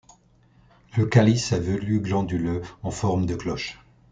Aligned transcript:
Le 0.97 1.05
calice 1.05 1.51
est 1.51 1.59
velu-glanduleux 1.59 2.63
en 2.81 2.89
forme 2.89 3.27
de 3.27 3.35
cloche. 3.35 3.77